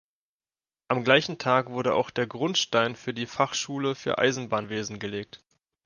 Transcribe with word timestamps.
Am 0.87 1.03
gleichen 1.03 1.37
Tag 1.37 1.69
wurde 1.69 1.93
auch 1.93 2.09
der 2.09 2.25
Grundstein 2.25 2.95
für 2.95 3.13
die 3.13 3.27
Fachschule 3.27 3.93
für 3.93 4.17
Eisenbahnwesen 4.17 4.97
gelegt. 4.97 5.43